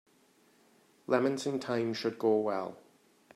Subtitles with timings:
[1.05, 2.75] Lemons and thyme should go well.